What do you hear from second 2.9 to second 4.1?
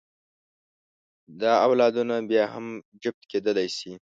جفت کېدلی شي.